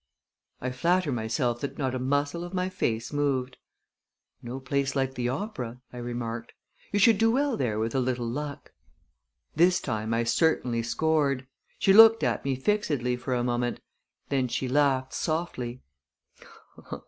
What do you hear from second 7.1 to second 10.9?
do well there with a little luck." This time I certainly